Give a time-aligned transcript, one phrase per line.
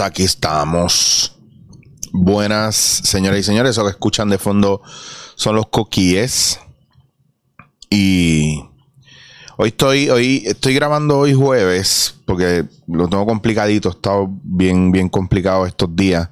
[0.00, 1.36] Aquí estamos.
[2.12, 3.72] Buenas, señoras y señores.
[3.72, 4.80] Eso que escuchan de fondo
[5.36, 6.58] son los coquíes.
[7.90, 8.64] Y
[9.58, 15.10] hoy estoy, hoy estoy grabando hoy jueves, porque lo tengo complicadito, he estado bien, bien
[15.10, 16.30] complicado estos días.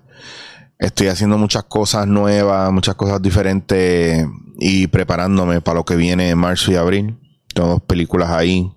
[0.78, 4.26] Estoy haciendo muchas cosas nuevas, muchas cosas diferentes
[4.58, 7.18] y preparándome para lo que viene en marzo y abril.
[7.52, 8.72] Tengo dos películas ahí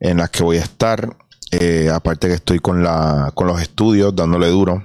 [0.00, 1.16] en las que voy a estar.
[1.50, 4.82] Eh, aparte que estoy con, la, con los estudios dándole duro.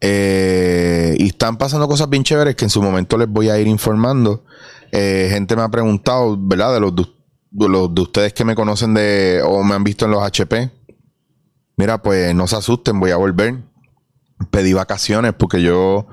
[0.00, 3.66] Eh, y están pasando cosas bien chéveres que en su momento les voy a ir
[3.66, 4.44] informando.
[4.92, 6.74] Eh, gente me ha preguntado, ¿verdad?
[6.74, 10.12] De los, de los de ustedes que me conocen de o me han visto en
[10.12, 10.70] los HP.
[11.76, 13.56] Mira, pues no se asusten, voy a volver.
[14.50, 16.06] Pedí vacaciones porque yo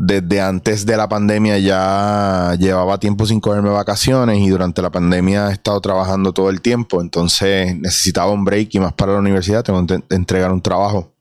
[0.00, 5.50] desde antes de la pandemia ya llevaba tiempo sin cogerme vacaciones y durante la pandemia
[5.50, 9.64] he estado trabajando todo el tiempo, entonces necesitaba un break y más para la universidad
[9.64, 11.12] tengo que entregar un trabajo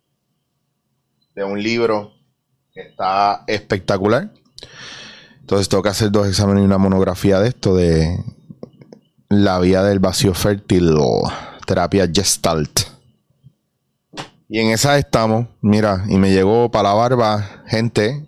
[1.35, 2.13] de un libro
[2.71, 4.31] que está espectacular.
[5.39, 8.23] Entonces tengo que hacer dos exámenes y una monografía de esto de
[9.29, 10.95] la vía del vacío fértil
[11.65, 12.96] terapia gestalt.
[14.49, 18.25] Y en esa estamos, mira, y me llegó para la barba, gente,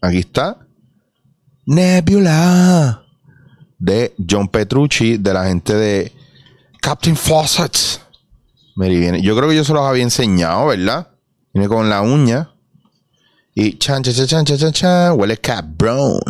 [0.00, 0.66] aquí está.
[1.66, 3.02] Nebula.
[3.78, 6.12] De John Petrucci, de la gente de
[6.80, 7.76] Captain Fawcett.
[9.20, 11.08] Yo creo que yo se los había enseñado, ¿verdad?
[11.52, 12.54] Viene con la uña.
[13.54, 16.20] Y chan, chan, chan, chan, chan, chan, huele cabrón.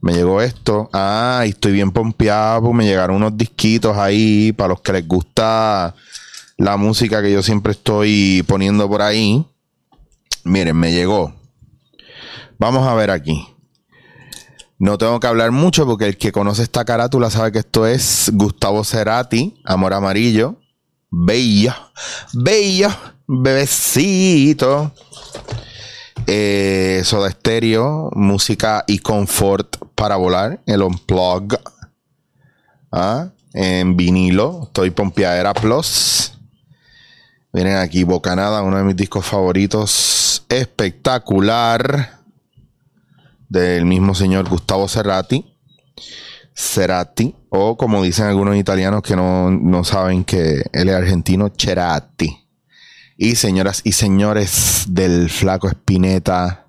[0.00, 0.88] Me llegó esto.
[0.92, 2.62] Ah, y estoy bien pompeado.
[2.62, 5.94] Pues me llegaron unos disquitos ahí para los que les gusta
[6.58, 9.46] la música que yo siempre estoy poniendo por ahí.
[10.44, 11.32] Miren, me llegó
[12.58, 13.46] Vamos a ver aquí.
[14.80, 18.30] No tengo que hablar mucho porque el que conoce esta carátula sabe que esto es
[18.34, 20.56] Gustavo Cerati, Amor Amarillo.
[21.10, 21.72] Bello,
[22.32, 22.90] bello,
[23.28, 24.92] bebecito.
[26.26, 31.58] Eh, Soda Stereo, música y confort para volar, el Unplug.
[32.90, 33.28] ¿Ah?
[33.54, 36.37] En vinilo, estoy Pompeadera Plus.
[37.52, 40.44] Miren aquí, Bocanada, uno de mis discos favoritos.
[40.50, 42.20] Espectacular
[43.48, 45.56] del mismo señor Gustavo Cerati.
[46.54, 52.36] Cerati, o como dicen algunos italianos que no, saben que él es argentino, Cerati.
[53.16, 56.66] Y señoras y señores del flaco Espineta,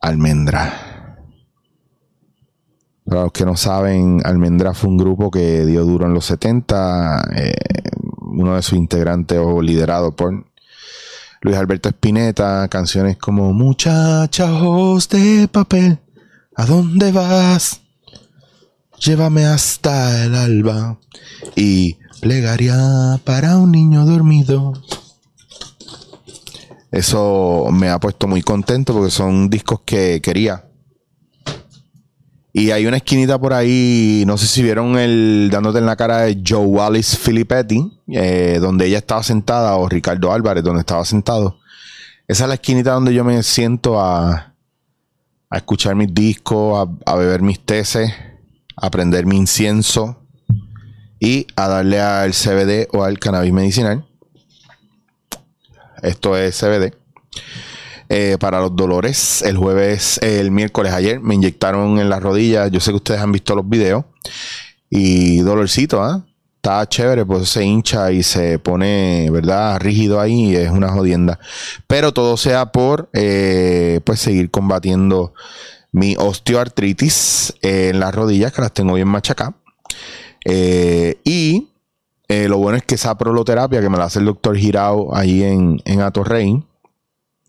[0.00, 1.16] Almendra.
[3.06, 7.30] Para los que no saben, Almendra fue un grupo que dio duro en los 70.
[7.36, 7.54] Eh,
[8.32, 10.44] uno de sus integrantes o liderado por
[11.42, 15.98] Luis Alberto Espineta, canciones como Muchachos de papel,
[16.54, 17.80] ¿a dónde vas?
[18.98, 20.98] Llévame hasta el alba
[21.56, 24.72] y plegaria para un niño dormido.
[26.92, 30.64] Eso me ha puesto muy contento porque son discos que quería.
[32.54, 36.18] Y hay una esquinita por ahí, no sé si vieron el dándote en la cara
[36.18, 41.58] de Joe Wallis Filippetti, eh, donde ella estaba sentada, o Ricardo Álvarez, donde estaba sentado.
[42.28, 44.52] Esa es la esquinita donde yo me siento a,
[45.52, 48.10] a escuchar mis discos, a, beber mis teces,
[48.74, 50.18] a prender mi incienso
[51.20, 54.06] y a darle al CBD o al cannabis medicinal.
[56.02, 56.94] Esto es CBD.
[58.08, 59.42] Eh, para los dolores.
[59.42, 62.70] El jueves, el miércoles ayer me inyectaron en las rodillas.
[62.70, 64.04] Yo sé que ustedes han visto los videos.
[64.90, 66.24] Y dolorcito, ¿ah?
[66.56, 69.80] Está chévere, pues se hincha y se pone, ¿verdad?
[69.80, 71.40] Rígido ahí y es una jodienda.
[71.86, 75.34] Pero todo sea por, eh, pues, seguir combatiendo
[75.90, 79.54] mi osteoartritis en las rodillas, que las tengo bien machacadas.
[80.44, 81.68] Eh, y
[82.28, 85.80] lo bueno es que esa proloterapia que me la hace el doctor Girao ahí en,
[85.84, 86.62] en Atorrey,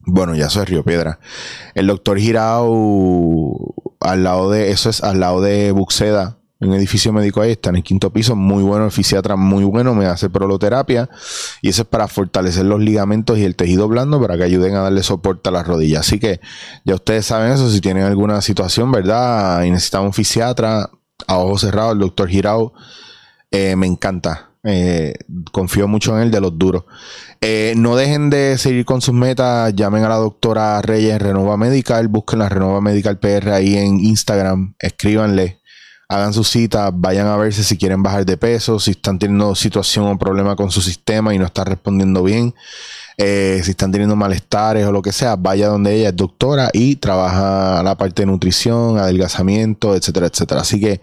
[0.06, 1.20] bueno, ya eso es Río Piedra.
[1.76, 7.42] El doctor Girao, al lado de, eso es al lado de Buxeda, un edificio médico
[7.42, 11.10] ahí, está en el quinto piso, muy bueno, el fisiatra muy bueno, me hace proloterapia
[11.62, 14.82] y eso es para fortalecer los ligamentos y el tejido blando para que ayuden a
[14.82, 16.02] darle soporte a las rodillas.
[16.02, 16.40] Así que
[16.86, 19.64] ya ustedes saben eso, si tienen alguna situación, ¿verdad?
[19.64, 20.90] Y necesitan un fisiatra,
[21.28, 22.74] a ojos cerrados, el doctor Girao,
[23.52, 24.53] eh, me encanta.
[24.66, 25.14] Eh,
[25.52, 26.86] confío mucho en él de los duros.
[27.42, 29.76] Eh, no dejen de seguir con sus metas.
[29.76, 32.08] Llamen a la doctora Reyes Renova Medical.
[32.08, 34.76] Busquen la Renova Medical PR ahí en Instagram.
[34.80, 35.60] Escríbanle.
[36.08, 36.92] Hagan su cita.
[36.94, 38.80] Vayan a verse si quieren bajar de peso.
[38.80, 42.56] Si están teniendo situación o problema con su sistema y no está respondiendo bien.
[43.18, 46.96] Eh, si están teniendo malestares o lo que sea, vaya donde ella es doctora y
[46.96, 50.62] trabaja la parte de nutrición, adelgazamiento, etcétera, etcétera.
[50.62, 51.02] Así que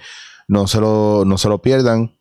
[0.49, 2.13] no se lo, no se lo pierdan.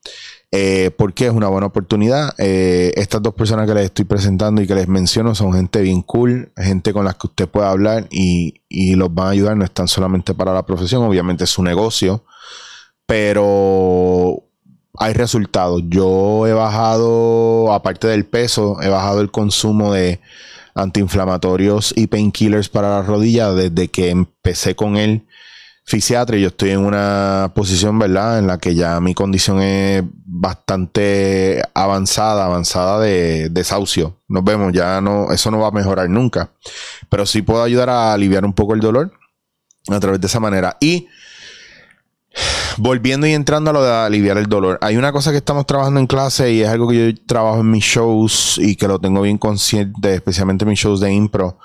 [0.51, 2.33] Eh, porque es una buena oportunidad.
[2.39, 6.01] Eh, estas dos personas que les estoy presentando y que les menciono son gente bien
[6.01, 8.55] cool, gente con las que usted puede hablar y,
[8.95, 9.57] los van a ayudar.
[9.57, 12.23] No están solamente para la profesión, obviamente es su negocio,
[13.05, 14.43] pero
[14.97, 15.83] hay resultados.
[15.87, 20.19] Yo he bajado, aparte del peso, he bajado el consumo de
[20.73, 25.25] antiinflamatorios y painkillers para la rodilla desde que empecé con él
[25.89, 31.63] fisiatra yo estoy en una posición, ¿verdad?, en la que ya mi condición es bastante
[31.73, 34.15] avanzada, avanzada de desahucio.
[34.27, 36.51] Nos vemos, ya no, eso no va a mejorar nunca.
[37.09, 39.11] Pero sí puedo ayudar a aliviar un poco el dolor
[39.87, 40.77] a través de esa manera.
[40.79, 41.07] Y
[42.77, 45.99] volviendo y entrando a lo de aliviar el dolor, hay una cosa que estamos trabajando
[45.99, 49.23] en clase y es algo que yo trabajo en mis shows y que lo tengo
[49.23, 51.57] bien consciente, especialmente en mis shows de impro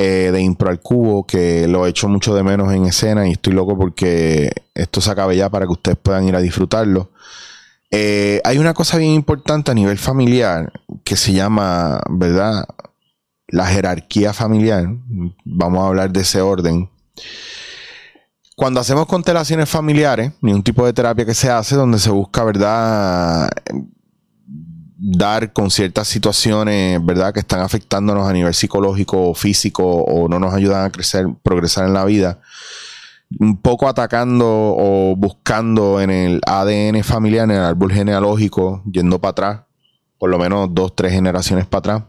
[0.00, 3.32] eh, de Impro al Cubo, que lo he hecho mucho de menos en escena y
[3.32, 7.10] estoy loco porque esto se acabe ya para que ustedes puedan ir a disfrutarlo.
[7.90, 10.72] Eh, hay una cosa bien importante a nivel familiar
[11.02, 12.64] que se llama, ¿verdad?
[13.48, 14.86] La jerarquía familiar.
[15.44, 16.88] Vamos a hablar de ese orden.
[18.54, 22.44] Cuando hacemos constelaciones familiares, ni un tipo de terapia que se hace donde se busca,
[22.44, 23.50] ¿verdad?
[24.98, 30.40] Dar con ciertas situaciones, ¿verdad?, que están afectándonos a nivel psicológico o físico o no
[30.40, 32.40] nos ayudan a crecer, progresar en la vida.
[33.38, 39.30] Un poco atacando o buscando en el ADN familiar, en el árbol genealógico, yendo para
[39.30, 39.60] atrás,
[40.18, 42.02] por lo menos dos, tres generaciones para atrás.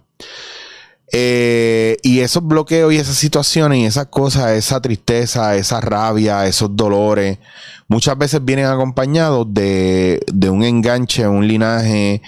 [1.12, 6.75] Eh, y esos bloqueos y esas situaciones y esas cosas, esa tristeza, esa rabia, esos
[6.75, 7.39] dolores,
[7.88, 12.21] muchas veces vienen acompañados de, de un enganche, un linaje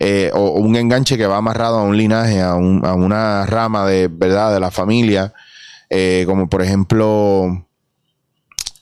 [0.00, 4.52] eh, o, un enganche que va amarrado a un linaje, a, una rama de verdad
[4.52, 5.32] de la familia,
[5.90, 7.66] eh, como por ejemplo,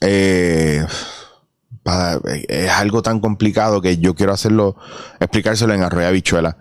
[0.01, 0.85] eh,
[2.47, 4.75] es algo tan complicado que yo quiero hacerlo,
[5.19, 6.57] explicárselo en Arroyo Bichuela.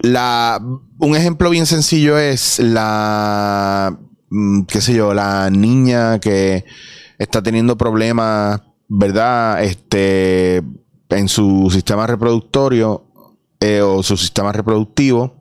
[0.00, 0.60] La,
[0.98, 3.96] un ejemplo bien sencillo es la,
[4.30, 6.64] mm, qué sé yo, la niña que
[7.18, 9.62] está teniendo problemas, ¿verdad?
[9.62, 10.62] Este,
[11.10, 13.04] en su sistema reproductorio
[13.60, 15.38] eh, o su sistema reproductivo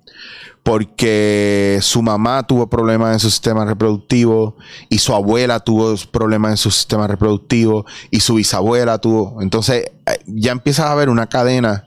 [0.67, 4.57] porque su mamá tuvo problemas en su sistema reproductivo
[4.89, 9.41] y su abuela tuvo problemas en su sistema reproductivo y su bisabuela tuvo.
[9.41, 11.85] Entonces eh, ya empieza a haber una cadena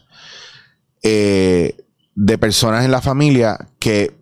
[1.02, 1.76] eh,
[2.14, 4.16] de personas en la familia que,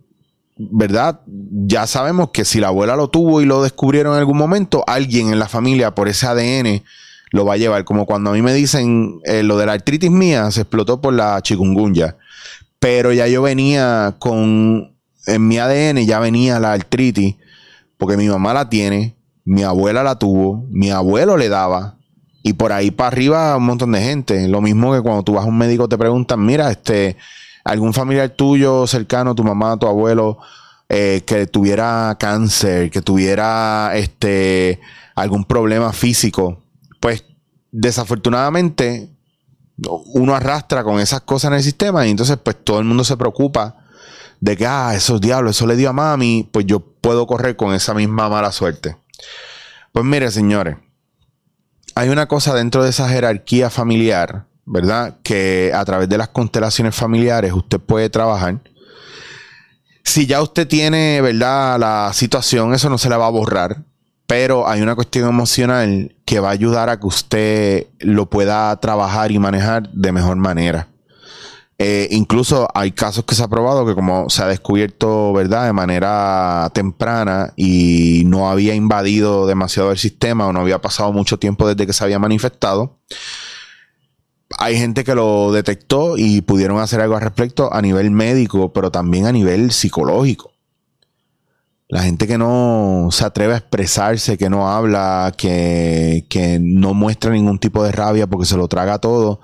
[0.56, 1.20] ¿verdad?
[1.26, 5.32] Ya sabemos que si la abuela lo tuvo y lo descubrieron en algún momento, alguien
[5.32, 6.82] en la familia por ese ADN
[7.30, 7.84] lo va a llevar.
[7.84, 11.14] Como cuando a mí me dicen eh, lo de la artritis mía se explotó por
[11.14, 12.16] la chikungunya.
[12.78, 14.94] Pero ya yo venía con.
[15.26, 17.36] En mi ADN ya venía la artritis.
[17.96, 19.16] Porque mi mamá la tiene.
[19.44, 20.66] Mi abuela la tuvo.
[20.70, 21.96] Mi abuelo le daba.
[22.42, 24.48] Y por ahí para arriba un montón de gente.
[24.48, 27.16] Lo mismo que cuando tú vas a un médico te preguntan, mira, este,
[27.64, 30.38] algún familiar tuyo cercano, tu mamá, tu abuelo,
[30.88, 34.80] eh, que tuviera cáncer, que tuviera este
[35.14, 36.62] algún problema físico
[37.00, 37.24] pues
[37.70, 39.10] desafortunadamente
[40.14, 43.16] uno arrastra con esas cosas en el sistema y entonces pues todo el mundo se
[43.16, 43.76] preocupa
[44.40, 47.74] de que, ah, esos diablos, eso le dio a mami, pues yo puedo correr con
[47.74, 48.96] esa misma mala suerte.
[49.92, 50.76] Pues mire, señores,
[51.94, 55.18] hay una cosa dentro de esa jerarquía familiar, ¿verdad?
[55.22, 58.60] Que a través de las constelaciones familiares usted puede trabajar.
[60.04, 61.78] Si ya usted tiene, ¿verdad?
[61.78, 63.84] La situación, eso no se la va a borrar
[64.28, 69.32] pero hay una cuestión emocional que va a ayudar a que usted lo pueda trabajar
[69.32, 70.88] y manejar de mejor manera.
[71.78, 75.64] Eh, incluso hay casos que se ha probado que como se ha descubierto, ¿verdad?
[75.64, 81.38] De manera temprana y no había invadido demasiado el sistema o no había pasado mucho
[81.38, 82.98] tiempo desde que se había manifestado.
[84.58, 88.90] Hay gente que lo detectó y pudieron hacer algo al respecto a nivel médico, pero
[88.90, 90.52] también a nivel psicológico.
[91.90, 97.58] La gente que no se atreve a expresarse, que no habla, que, no muestra ningún
[97.58, 99.40] tipo de rabia porque se lo traga todo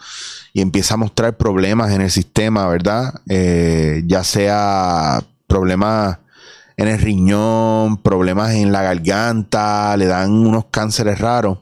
[0.53, 3.15] y empieza a mostrar problemas en el sistema, ¿verdad?
[3.31, 6.19] Eh, ya sea problemas
[6.77, 11.61] en el riñón, problemas en la garganta, le dan unos cánceres raros.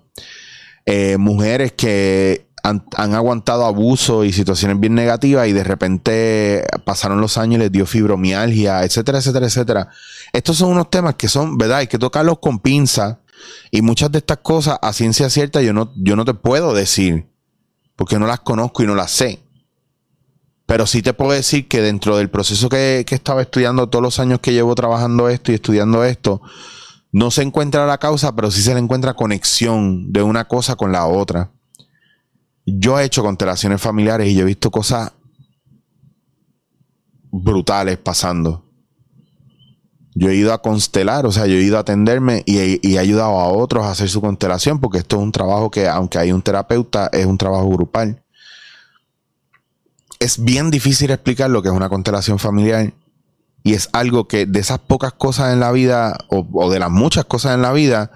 [0.85, 7.37] Eh, mujeres que han, aguantado abuso y situaciones bien negativas y de repente pasaron los
[7.37, 9.89] años y les dio fibromialgia, etcétera, etcétera, etcétera.
[10.33, 11.79] Estos son unos temas que son, ¿verdad?
[11.79, 13.21] Hay que tocarlos con pinza
[13.71, 17.27] y muchas de estas cosas a ciencia cierta yo no, yo no te puedo decir
[17.97, 19.41] porque no las conozco y no las sé.
[20.67, 24.21] Pero sí te puedo decir que dentro del proceso que, que estaba estudiando todos los
[24.21, 26.41] años que llevo trabajando esto y estudiando esto,
[27.11, 30.93] no se encuentra la causa, pero sí se le encuentra conexión de una cosa con
[30.93, 31.51] la otra.
[32.67, 35.13] Yo he hecho constelaciones familiares y yo he visto cosas
[37.31, 38.65] brutales pasando.
[40.15, 43.41] Yo he ido a constelar, o sea, yo he ido a atenderme y he, ayudado
[43.41, 46.43] a otros a hacer su constelación, porque esto es un trabajo que, aunque hay un
[46.43, 48.23] terapeuta, es un trabajo grupal.
[50.19, 52.93] Es bien difícil explicar lo que es una constelación familiar
[53.65, 57.25] y es algo que de esas pocas cosas en la vida, o, de las muchas
[57.25, 58.13] cosas en la vida,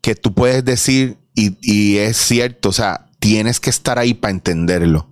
[0.00, 4.30] que tú puedes decir y, y es cierto, o sea, tienes que estar ahí para
[4.30, 5.08] entenderlo.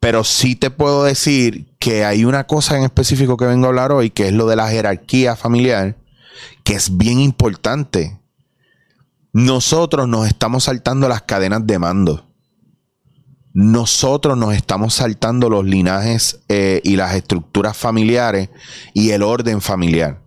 [0.00, 3.92] Pero sí te puedo decir que hay una cosa en específico que vengo a hablar
[3.92, 5.96] hoy, que es lo de la jerarquía familiar,
[6.64, 8.20] que es bien importante.
[9.32, 12.26] Nosotros nos estamos saltando las cadenas de mando.
[13.52, 18.50] Nosotros nos estamos saltando los linajes eh, y las estructuras familiares
[18.92, 20.20] y el orden familiar.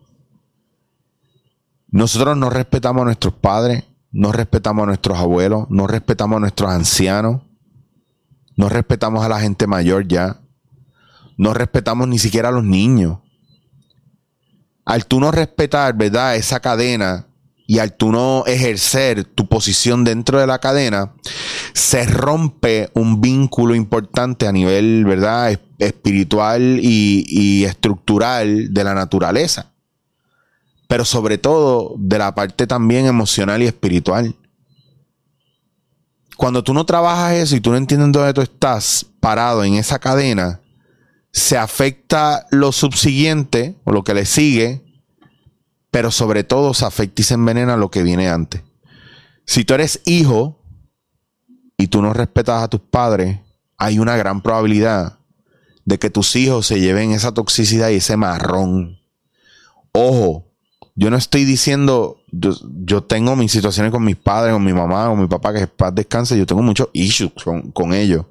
[1.89, 3.83] Nosotros no respetamos a nuestros padres,
[4.17, 7.43] no respetamos a nuestros abuelos, no respetamos a nuestros ancianos,
[8.55, 10.41] no respetamos a la gente mayor ya.
[11.37, 13.19] No respetamos ni siquiera a los niños.
[14.85, 16.35] Al tú no respetar, ¿verdad?
[16.35, 17.27] Esa cadena
[17.67, 21.13] y al tú no ejercer tu posición dentro de la cadena,
[21.73, 25.59] se rompe un vínculo importante a nivel, ¿verdad?
[25.77, 29.76] Espiritual y, y estructural de la naturaleza.
[30.87, 34.35] Pero sobre todo de la parte también emocional y espiritual
[36.37, 39.97] cuando tú no trabajas eso y tú no entiendes dónde tú estás parado en esa
[39.97, 40.61] cadena,
[41.33, 44.83] se afecta lo subsiguiente o lo que le sigue,
[45.89, 48.61] pero sobre todo se afecta y se envenena lo que viene antes.
[49.45, 50.63] Si tú eres hijo
[51.75, 53.39] y tú no respetas a tus padres,
[53.77, 55.17] hay una gran probabilidad
[55.85, 58.99] de que tus hijos se lleven esa toxicidad y ese marrón.
[59.91, 60.46] Ojo,
[60.99, 65.21] yo no estoy diciendo, yo, tengo mis situaciones con mis padres, con mi mamá, con
[65.21, 68.25] mi papá, que paz descanse, yo tengo muchos issues con, con ellos.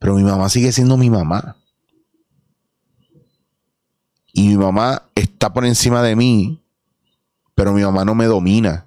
[0.00, 1.56] Pero mi mamá sigue siendo mi mamá.
[4.32, 6.60] Y mi mamá está por encima de mí,
[7.54, 8.86] pero mi mamá no me domina.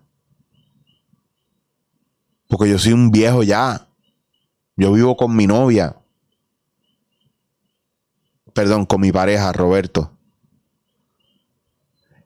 [2.49, 3.87] Porque yo soy un viejo ya.
[4.75, 5.95] Yo vivo con mi novia.
[8.53, 10.12] Perdón, con mi pareja, Roberto.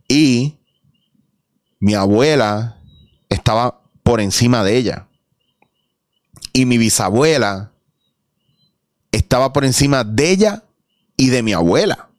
[0.07, 0.57] Y
[1.79, 2.81] mi abuela
[3.29, 5.07] estaba por encima de ella.
[6.53, 7.73] Y mi bisabuela
[9.11, 10.63] estaba por encima de ella
[11.15, 12.09] y de mi abuela.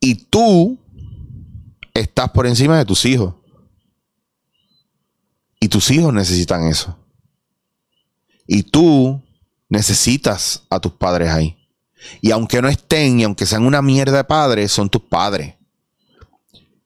[0.00, 0.78] Y tú
[1.92, 3.34] estás por encima de tus hijos.
[5.60, 6.96] Y tus hijos necesitan eso.
[8.46, 9.22] Y tú
[9.68, 11.59] necesitas a tus padres ahí.
[12.20, 15.56] Y aunque no estén y aunque sean una mierda de padres, son tus padres.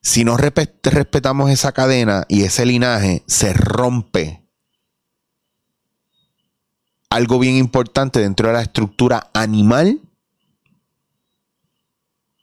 [0.00, 4.44] Si no respetamos esa cadena y ese linaje, se rompe
[7.08, 10.00] algo bien importante dentro de la estructura animal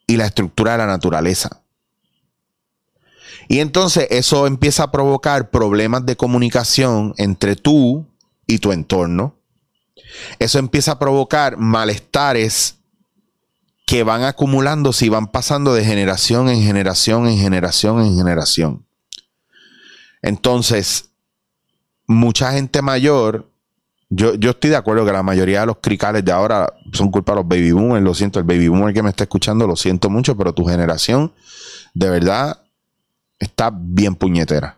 [0.07, 1.61] y la estructura de la naturaleza.
[3.47, 8.07] Y entonces eso empieza a provocar problemas de comunicación entre tú
[8.47, 9.40] y tu entorno
[10.39, 12.77] eso empieza a provocar malestares
[13.85, 18.85] que van acumulando y van pasando de generación en generación, en generación, en generación.
[20.21, 21.09] Entonces,
[22.07, 23.49] mucha gente mayor,
[24.09, 27.33] yo, yo estoy de acuerdo que la mayoría de los cricales de ahora son culpa
[27.33, 30.09] de los baby boomers, lo siento, el baby boomer que me está escuchando, lo siento
[30.09, 31.33] mucho, pero tu generación
[31.93, 32.61] de verdad
[33.39, 34.77] está bien puñetera.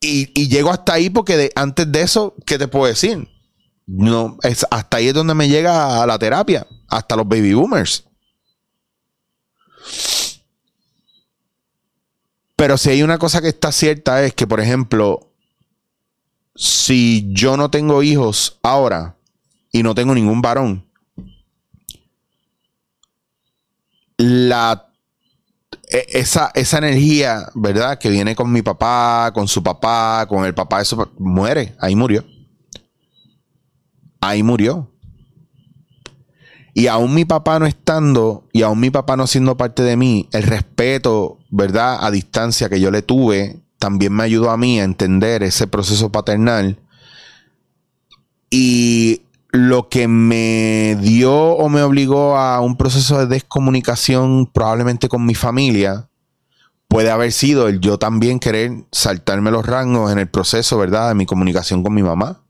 [0.00, 3.28] Y, llego hasta ahí porque antes de eso, ¿qué te puedo decir?
[3.86, 4.36] No,
[4.70, 8.04] hasta ahí es donde me llega a la terapia, hasta los baby boomers.
[12.54, 15.32] Pero si hay una cosa que está cierta es que, por ejemplo,
[16.54, 19.16] si yo no tengo hijos ahora
[19.72, 20.84] y no tengo ningún varón,
[24.16, 24.87] la
[25.90, 27.98] esa, esa energía, ¿verdad?
[27.98, 32.24] Que viene con mi papá, con su papá, con el papá, eso muere, ahí murió.
[34.20, 34.92] Ahí murió.
[36.74, 40.28] Y aún mi papá no estando, y aún mi papá no siendo parte de mí,
[40.32, 41.98] el respeto, ¿verdad?
[42.00, 46.12] A distancia que yo le tuve, también me ayudó a mí a entender ese proceso
[46.12, 46.78] paternal.
[48.50, 55.24] Y lo que me dio o me obligó a un proceso de descomunicación probablemente con
[55.24, 56.08] mi familia
[56.88, 61.08] puede haber sido el yo también querer saltarme los rangos en el proceso, ¿verdad?
[61.08, 62.42] De mi comunicación con mi mamá.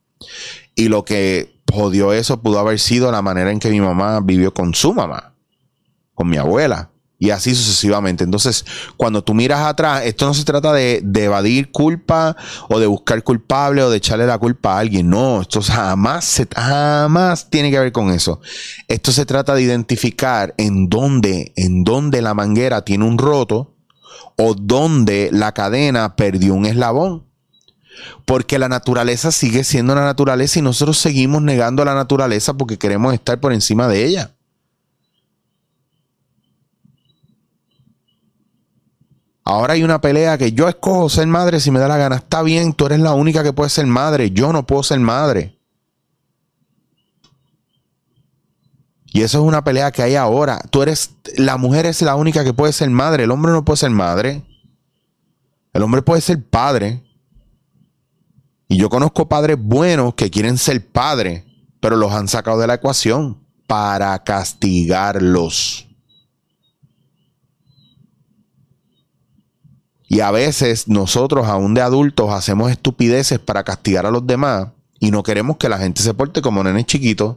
[0.75, 4.55] Y lo que jodió eso pudo haber sido la manera en que mi mamá vivió
[4.55, 5.35] con su mamá,
[6.14, 6.90] con mi abuela.
[7.21, 8.23] Y así sucesivamente.
[8.23, 8.65] Entonces,
[8.97, 12.37] cuando tú miras atrás, esto no se trata de, evadir culpa
[12.69, 15.11] o de buscar culpable o de echarle la culpa a alguien.
[15.11, 18.41] No, esto jamás, jamás tiene que ver con eso.
[18.87, 23.75] Esto se trata de identificar en dónde, en dónde la manguera tiene un roto
[24.37, 27.27] o dónde la cadena perdió un eslabón.
[28.27, 32.79] Porque la naturaleza sigue siendo la naturaleza y nosotros seguimos negando a la naturaleza porque
[32.79, 34.38] queremos estar por encima de ella.
[39.49, 42.17] Ahora hay una pelea que yo escojo ser madre si me da la gana.
[42.17, 44.31] Está bien, tú eres la única que puede ser madre.
[44.31, 45.59] Yo no puedo ser madre.
[49.07, 50.61] Y eso es una pelea que hay ahora.
[50.69, 53.25] Tú eres, la mujer es la única que puede ser madre.
[53.25, 54.45] El hombre no puede ser madre.
[55.73, 57.02] El hombre puede ser padre.
[58.69, 61.45] Y yo conozco padres buenos que quieren ser padres,
[61.81, 65.88] pero los han sacado de la ecuación para castigarlos.
[70.09, 75.11] Y a veces nosotros, aún de adultos, hacemos estupideces para castigar a los demás y
[75.11, 77.37] no queremos que la gente se porte como nenes chiquitos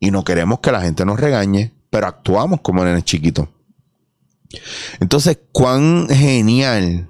[0.00, 3.48] y no queremos que la gente nos regañe, pero actuamos como nenes chiquitos.
[5.00, 7.08] Entonces, cuán genial,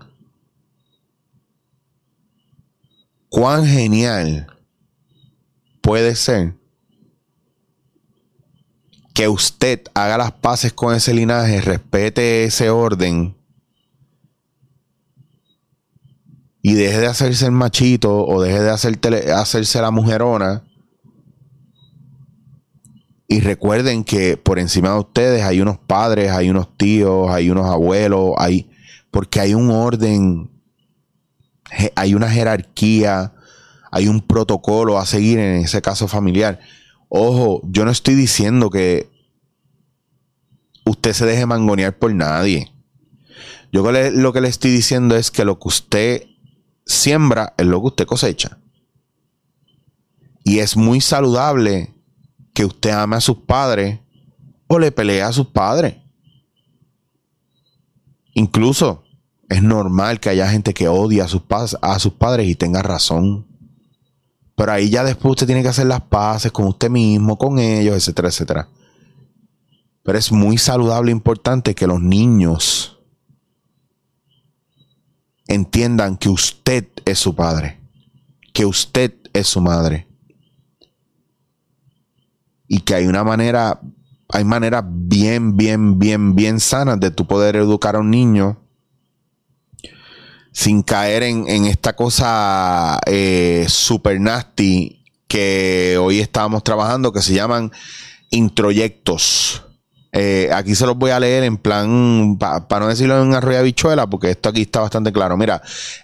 [3.29, 4.49] cuán genial
[5.81, 6.55] puede ser
[9.15, 13.36] que usted haga las paces con ese linaje, respete ese orden
[16.67, 20.65] y deje de hacerse el machito o deje de hacerse la mujerona.
[23.29, 27.67] Y recuerden que por encima de ustedes hay unos padres, hay unos tíos, hay unos
[27.67, 28.69] abuelos, hay
[29.13, 30.51] porque hay un orden,
[31.95, 33.33] hay una jerarquía,
[33.93, 36.59] hay un protocolo a seguir en ese caso familiar.
[37.09, 39.09] Ojo, yo no estoy diciendo que
[40.85, 42.73] usted se deje mangonear por nadie.
[43.71, 46.23] Yo lo que le estoy diciendo es que lo que usted
[46.87, 48.59] siembra es lo que usted cosecha.
[50.45, 51.93] Y es muy saludable
[52.55, 53.99] que usted ame a sus padres
[54.69, 55.97] o le pelee a sus padres.
[58.33, 59.05] Incluso
[59.49, 61.43] es normal que haya gente que odia a sus,
[61.83, 63.47] a sus padres y tenga razón.
[64.55, 67.97] Pero ahí ya después usted tiene que hacer las paces con usted mismo, con ellos,
[67.97, 68.69] etcétera, etcétera.
[70.03, 72.96] Pero es muy saludable e importante que los niños
[75.49, 77.81] entiendan que usted es su padre,
[78.53, 80.07] que usted es su madre.
[82.69, 83.81] Y que hay una manera,
[84.29, 88.61] hay maneras bien, bien, bien, bien sanas de tu poder educar a un niño
[90.57, 97.71] sin caer en, esta cosa eh, super nasty que hoy estábamos trabajando que se llaman
[98.31, 99.66] introyectos.
[100.19, 104.07] Eh, aquí se los voy a leer en plan, para no decirlo en arroyo bichuela,
[104.07, 105.37] porque esto aquí está bastante claro.
[105.37, 105.61] Mira,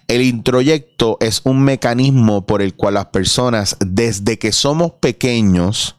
[0.07, 5.95] el introyecto es un mecanismo por el cual las personas, desde que somos pequeños,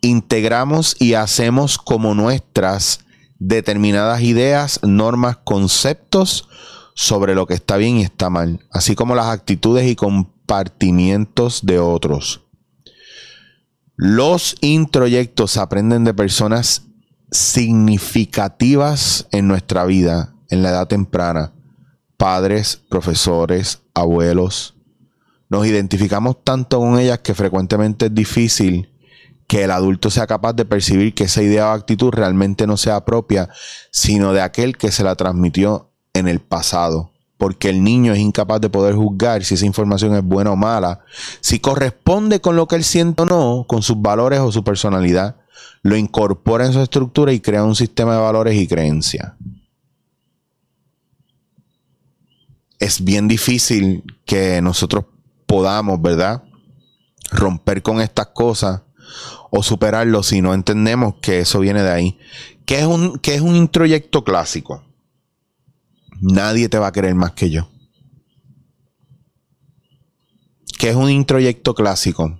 [0.00, 3.00] integramos y hacemos como nuestras
[3.40, 6.48] determinadas ideas, normas, conceptos
[6.94, 11.80] sobre lo que está bien y está mal, así como las actitudes y compartimientos de
[11.80, 12.42] otros.
[13.96, 16.82] Los introyectos aprenden de personas
[17.30, 21.52] significativas en nuestra vida en la edad temprana.
[22.16, 24.74] Padres, profesores, abuelos.
[25.48, 28.90] Nos identificamos tanto con ellas que frecuentemente es difícil
[29.46, 33.04] que el adulto sea capaz de percibir que esa idea o actitud realmente no sea
[33.04, 33.50] propia,
[33.90, 37.10] sino de aquel que se la transmitió en el pasado.
[37.36, 41.00] Porque el niño es incapaz de poder juzgar si esa información es buena o mala,
[41.40, 45.36] si corresponde con lo que él siente o no, con sus valores o su personalidad
[45.82, 49.32] lo incorpora en su estructura y crea un sistema de valores y creencias.
[52.78, 55.04] Es bien difícil que nosotros
[55.46, 56.42] podamos, ¿verdad?
[57.30, 58.82] Romper con estas cosas
[59.50, 62.18] o superarlo si no entendemos que eso viene de ahí.
[62.66, 64.82] ¿Qué es un, qué es un introyecto clásico?
[66.20, 67.68] Nadie te va a querer más que yo.
[70.78, 72.38] ¿Qué es un introyecto clásico?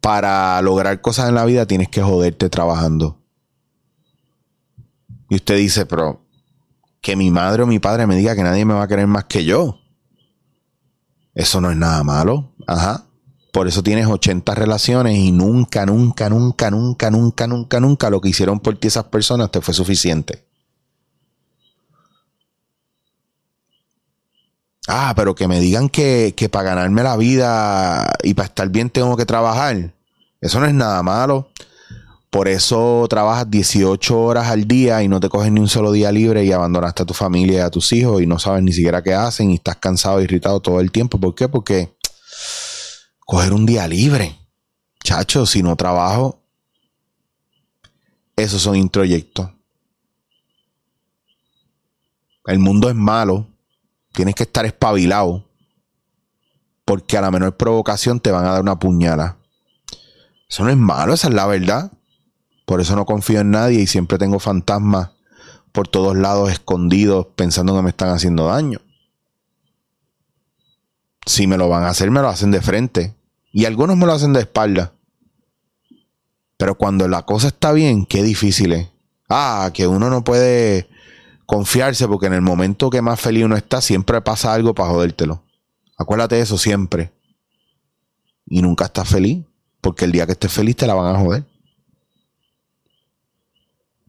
[0.00, 3.18] Para lograr cosas en la vida tienes que joderte trabajando.
[5.28, 6.24] Y usted dice, pero
[7.00, 9.24] que mi madre o mi padre me diga que nadie me va a querer más
[9.24, 9.78] que yo.
[11.34, 12.52] Eso no es nada malo.
[12.66, 13.06] Ajá.
[13.52, 18.28] Por eso tienes 80 relaciones y nunca, nunca, nunca, nunca, nunca, nunca, nunca lo que
[18.28, 20.49] hicieron por ti esas personas te fue suficiente.
[24.92, 28.90] Ah, pero que me digan que, que para ganarme la vida y para estar bien
[28.90, 29.94] tengo que trabajar.
[30.40, 31.48] Eso no es nada malo.
[32.28, 36.10] Por eso trabajas 18 horas al día y no te coges ni un solo día
[36.10, 39.00] libre y abandonaste a tu familia y a tus hijos y no sabes ni siquiera
[39.00, 41.20] qué hacen y estás cansado, irritado todo el tiempo.
[41.20, 41.48] ¿Por qué?
[41.48, 41.96] Porque
[43.20, 44.36] coger un día libre.
[45.04, 46.42] Chacho, si no trabajo,
[48.34, 49.50] esos son introyectos.
[52.46, 53.49] El mundo es malo.
[54.12, 55.44] Tienes que estar espabilado.
[56.84, 59.36] Porque a la menor provocación te van a dar una puñala.
[60.48, 61.92] Eso no es malo, esa es la verdad.
[62.66, 65.10] Por eso no confío en nadie y siempre tengo fantasmas
[65.72, 68.80] por todos lados escondidos pensando que me están haciendo daño.
[71.26, 73.14] Si me lo van a hacer, me lo hacen de frente.
[73.52, 74.92] Y algunos me lo hacen de espalda.
[76.56, 78.88] Pero cuando la cosa está bien, qué difícil es.
[79.28, 80.89] Ah, que uno no puede
[81.50, 85.42] confiarse porque en el momento que más feliz uno está, siempre pasa algo para jodértelo.
[85.96, 87.12] Acuérdate de eso siempre.
[88.46, 89.44] Y nunca estás feliz,
[89.80, 91.44] porque el día que estés feliz te la van a joder.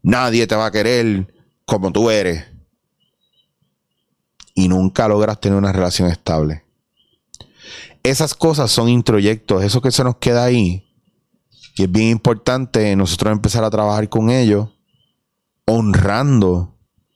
[0.04, 2.44] Nadie te va a querer como tú eres.
[4.54, 6.62] Y nunca logras tener una relación estable.
[8.04, 10.88] Esas cosas son introyectos, eso que se nos queda ahí.
[11.74, 14.68] Y es bien importante nosotros empezar a trabajar con ellos,
[15.64, 16.71] honrando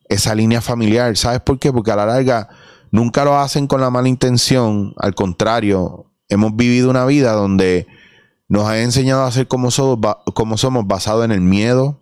[0.09, 1.15] esa línea familiar.
[1.17, 1.71] ¿Sabes por qué?
[1.71, 2.49] Porque a la larga
[2.91, 4.93] nunca lo hacen con la mala intención.
[4.97, 7.87] Al contrario, hemos vivido una vida donde
[8.47, 9.99] nos ha enseñado a ser como somos,
[10.33, 11.99] como somos basado en el miedo,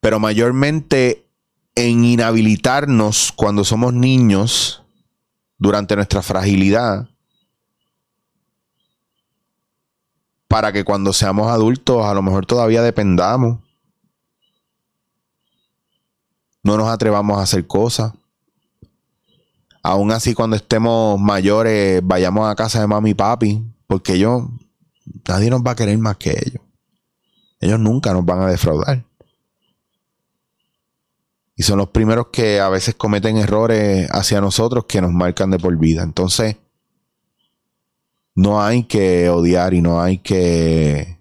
[0.00, 1.26] pero mayormente
[1.74, 4.82] en inhabilitarnos cuando somos niños
[5.58, 7.10] durante nuestra fragilidad
[10.50, 13.60] para que cuando seamos adultos a lo mejor todavía dependamos.
[16.62, 18.12] No nos atrevamos a hacer cosas.
[19.82, 24.42] Aún así cuando estemos mayores vayamos a casa de mami y papi, porque ellos,
[25.26, 26.62] nadie nos va a querer más que ellos.
[27.60, 29.04] Ellos nunca nos van a defraudar.
[31.56, 35.58] Y son los primeros que a veces cometen errores hacia nosotros que nos marcan de
[35.58, 36.02] por vida.
[36.02, 36.56] Entonces,
[38.34, 41.18] no hay que odiar y no hay que...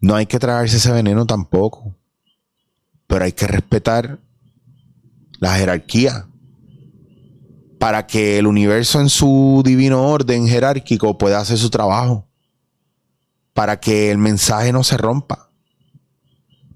[0.00, 1.96] No hay que tragarse ese veneno tampoco.
[3.12, 4.18] Pero hay que respetar
[5.38, 6.26] la jerarquía.
[7.78, 12.26] Para que el universo en su divino orden jerárquico pueda hacer su trabajo.
[13.52, 15.50] Para que el mensaje no se rompa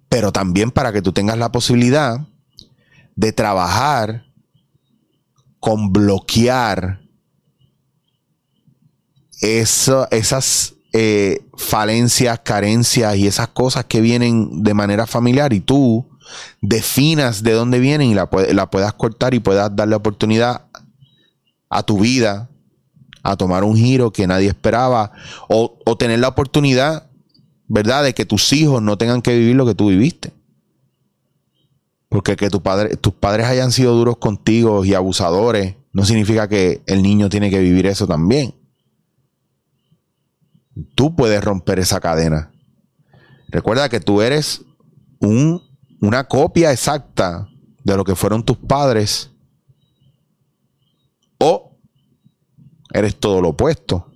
[0.09, 2.27] pero también para que tú tengas la posibilidad
[3.17, 4.25] de trabajar
[5.61, 7.03] con bloquear
[9.43, 16.09] esas eh, falencias, carencias y esas cosas que vienen de manera familiar y tú
[16.61, 20.67] definas de dónde vienen y la, la puedas cortar y puedas darle oportunidad
[21.69, 22.49] a tu vida
[23.23, 25.13] a tomar un giro que nadie esperaba
[25.49, 27.07] o, o tener la oportunidad
[27.69, 28.05] ¿verdad?
[28.05, 30.33] De que tus hijos no tengan que vivir lo que tú viviste.
[32.09, 37.29] Porque que tus padres hayan sido duros contigo y abusadores no significa que el niño
[37.29, 38.55] tiene que vivir eso también.
[40.95, 42.53] Tú puedes romper esa cadena.
[43.49, 44.63] Recuerda que tú eres
[45.21, 45.63] un,
[46.01, 47.49] una copia exacta
[47.85, 49.31] de lo que fueron tus padres
[51.39, 51.77] o
[52.93, 54.11] eres todo lo opuesto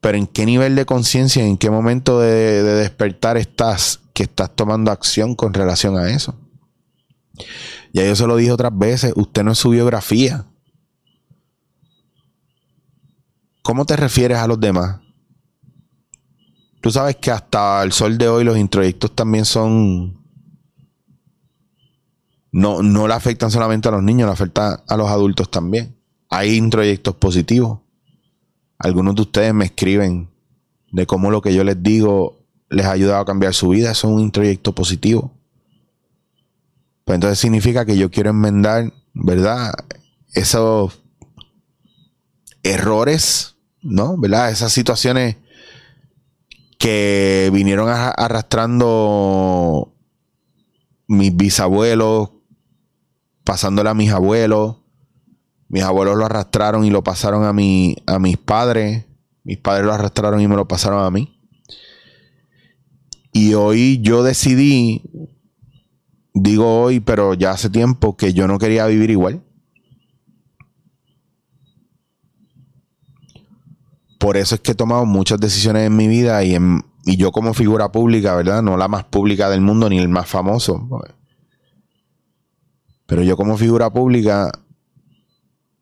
[0.00, 4.90] pero en qué nivel de conciencia, en qué momento de, despertar estás que estás tomando
[4.90, 6.34] acción con relación a eso.
[7.92, 10.46] Ya yo se lo dije otras veces, usted no es su biografía.
[13.62, 15.00] ¿Cómo te refieres a los demás?
[16.80, 20.16] Tú sabes que hasta el sol de hoy los introyectos también son...
[22.50, 25.96] No, no le afectan solamente a los niños, le afectan a los adultos también.
[26.30, 27.80] Hay introyectos positivos
[28.78, 30.30] algunos de ustedes me escriben
[30.92, 33.90] de cómo lo que yo les digo les ha ayudado a cambiar su vida.
[33.90, 35.34] Eso es un introyecto positivo.
[37.04, 39.72] Pues entonces significa que yo quiero enmendar, ¿verdad?
[40.32, 41.02] Esos
[42.62, 44.16] errores, ¿no?
[44.18, 44.50] ¿Verdad?
[44.50, 45.36] Esas situaciones
[46.78, 49.92] que vinieron arrastrando
[51.08, 52.30] mis bisabuelos,
[53.44, 54.78] pasándole a mis abuelos,
[55.68, 59.04] mis abuelos lo arrastraron y lo pasaron a, mi, a mis padres.
[59.44, 61.38] Mis padres lo arrastraron y me lo pasaron a mí.
[63.32, 65.02] Y hoy yo decidí,
[66.32, 69.42] digo hoy, pero ya hace tiempo, que yo no quería vivir igual.
[74.18, 77.30] Por eso es que he tomado muchas decisiones en mi vida y, en, y yo
[77.30, 78.62] como figura pública, ¿verdad?
[78.62, 80.88] No la más pública del mundo ni el más famoso.
[83.06, 84.50] Pero yo como figura pública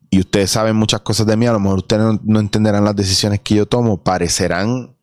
[0.09, 2.95] y ustedes saben muchas cosas de mí, a lo mejor ustedes no, no entenderán las
[2.95, 4.95] decisiones que yo tomo, parecerán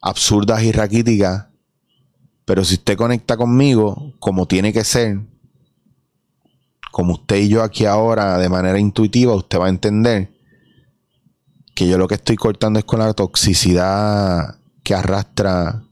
[0.00, 1.46] absurdas y raquíticas,
[2.44, 5.20] pero si usted conecta conmigo como tiene que ser,
[6.90, 10.35] como usted y yo aquí ahora, de manera intuitiva, usted va a entender
[11.76, 15.84] que yo lo que estoy cortando es con la toxicidad que arrastra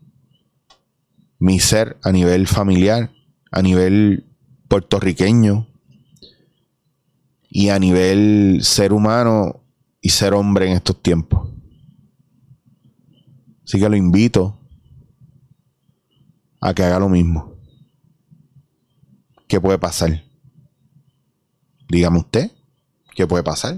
[1.39, 3.11] mi ser a nivel familiar,
[3.51, 4.27] a nivel
[4.67, 5.69] puertorriqueño
[7.51, 9.61] y a nivel ser humano
[10.01, 11.51] y ser hombre en estos tiempos.
[13.67, 14.59] Así que lo invito
[16.63, 17.59] a que haga lo mismo.
[19.47, 20.25] ¿Qué puede pasar?
[21.91, 22.51] Dígame usted,
[23.15, 23.77] ¿qué puede pasar?